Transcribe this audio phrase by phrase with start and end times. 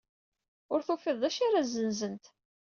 [0.73, 2.25] Ur tufiḍ d acu ara zzenzent.